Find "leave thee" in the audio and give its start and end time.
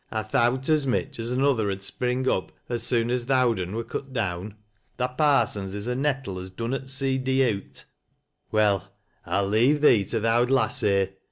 9.45-10.03